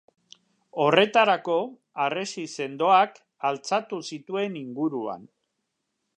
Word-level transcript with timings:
Horretarako 0.85 1.57
harresi 2.05 2.47
sendoak 2.63 3.21
altxatu 3.51 4.01
zituen 4.13 4.61
inguruan. 4.65 5.31